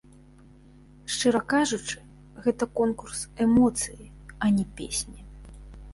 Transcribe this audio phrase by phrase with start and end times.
[1.15, 1.99] Шчыра кажучы,
[2.45, 4.03] гэта конкурс эмоцыі,
[4.45, 5.21] а не песні.